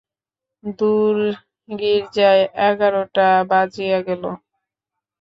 [0.79, 1.15] দূর
[1.69, 4.23] গির্জায় এগারোটা বাজিয়া গেল।